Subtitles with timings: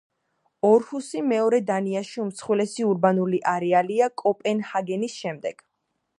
[0.69, 5.65] ორჰუსი მეორე დანიაში უმსხვილესი ურბანული არეალია კოპენჰაგენის შემდეგ.